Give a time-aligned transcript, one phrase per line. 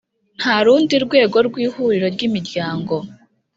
[0.39, 2.95] nta rundi rwego rw Ihuriro ry Imiryango